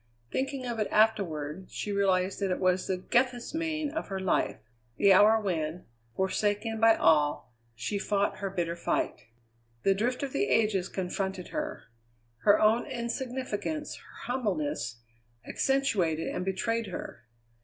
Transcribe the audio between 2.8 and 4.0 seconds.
the Gethsemane